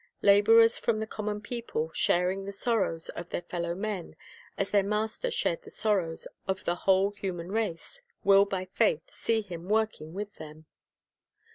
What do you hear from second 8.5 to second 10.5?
faith see Him working with